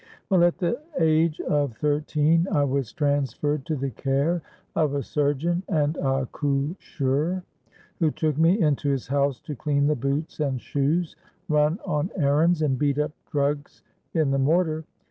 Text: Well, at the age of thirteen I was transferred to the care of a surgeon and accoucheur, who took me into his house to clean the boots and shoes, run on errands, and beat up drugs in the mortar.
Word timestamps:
Well, 0.31 0.43
at 0.43 0.57
the 0.57 0.81
age 0.99 1.39
of 1.41 1.77
thirteen 1.77 2.47
I 2.51 2.63
was 2.63 2.91
transferred 2.91 3.67
to 3.67 3.75
the 3.75 3.91
care 3.91 4.41
of 4.75 4.95
a 4.95 5.03
surgeon 5.03 5.61
and 5.69 5.95
accoucheur, 5.97 7.43
who 7.99 8.09
took 8.09 8.35
me 8.35 8.59
into 8.59 8.89
his 8.89 9.05
house 9.05 9.39
to 9.41 9.55
clean 9.55 9.85
the 9.85 9.95
boots 9.95 10.39
and 10.39 10.59
shoes, 10.59 11.15
run 11.49 11.77
on 11.85 12.09
errands, 12.15 12.63
and 12.63 12.79
beat 12.79 12.97
up 12.97 13.11
drugs 13.29 13.83
in 14.15 14.31
the 14.31 14.39
mortar. 14.39 14.85